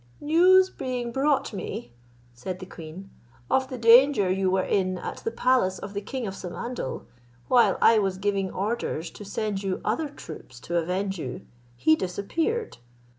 "News 0.19 0.71
being 0.71 1.11
brought 1.11 1.53
me," 1.53 1.93
said 2.33 2.57
the 2.57 2.65
queen, 2.65 3.11
"of 3.51 3.69
the 3.69 3.77
danger 3.77 4.31
you 4.31 4.49
were 4.49 4.63
in 4.63 4.97
at 4.97 5.17
the 5.17 5.29
palace 5.29 5.77
of 5.77 5.93
the 5.93 6.01
king 6.01 6.25
of 6.25 6.33
Samandal, 6.33 7.05
whilst 7.49 7.77
I 7.83 7.99
was 7.99 8.17
giving 8.17 8.49
orders 8.49 9.11
to 9.11 9.23
send 9.23 9.61
you 9.61 9.79
other 9.85 10.09
troops 10.09 10.59
to 10.61 10.79
avenge 10.79 11.19
you, 11.19 11.45
he 11.75 11.95
disappeared. 11.95 12.79